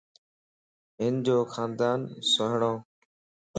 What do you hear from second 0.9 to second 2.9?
ھنَ جو خاندان سھڻوَ